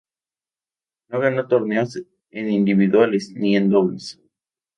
[1.09, 2.01] No ganó torneos
[2.31, 4.19] en individuales ni en dobles.